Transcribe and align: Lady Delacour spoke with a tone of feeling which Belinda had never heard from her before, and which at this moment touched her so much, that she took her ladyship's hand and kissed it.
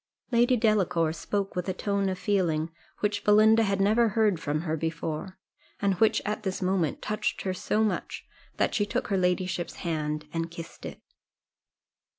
Lady 0.31 0.57
Delacour 0.57 1.13
spoke 1.13 1.55
with 1.55 1.69
a 1.69 1.75
tone 1.75 2.09
of 2.09 2.17
feeling 2.17 2.71
which 3.01 3.23
Belinda 3.23 3.61
had 3.61 3.79
never 3.79 4.09
heard 4.09 4.39
from 4.39 4.61
her 4.61 4.75
before, 4.75 5.37
and 5.79 5.93
which 5.99 6.23
at 6.25 6.41
this 6.41 6.59
moment 6.59 7.03
touched 7.03 7.43
her 7.43 7.53
so 7.53 7.83
much, 7.83 8.25
that 8.57 8.73
she 8.73 8.83
took 8.83 9.09
her 9.09 9.17
ladyship's 9.19 9.75
hand 9.85 10.25
and 10.33 10.49
kissed 10.49 10.87
it. 10.87 10.99